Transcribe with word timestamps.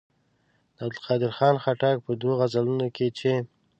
د 0.75 0.77
عبدالقادر 0.85 1.31
خان 1.37 1.55
خټک 1.63 1.95
په 2.05 2.11
دوو 2.19 2.33
غزلونو 2.39 2.87
کې 2.95 3.07
چې. 3.17 3.33